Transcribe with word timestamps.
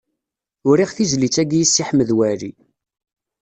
Uriɣ 0.69 0.89
tizlit-agi 0.95 1.59
i 1.63 1.67
Si 1.67 1.83
Ḥmed 1.87 2.09
Waɛli. 2.17 2.51